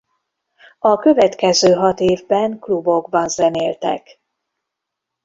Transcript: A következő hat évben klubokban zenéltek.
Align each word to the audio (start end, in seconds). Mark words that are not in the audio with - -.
A 0.79 0.97
következő 0.97 1.73
hat 1.73 1.99
évben 1.99 2.59
klubokban 2.59 3.29
zenéltek. 3.29 4.19